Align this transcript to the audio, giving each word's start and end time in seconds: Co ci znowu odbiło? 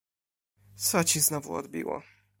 Co 0.75 1.03
ci 1.03 1.19
znowu 1.19 1.55
odbiło? 1.55 2.01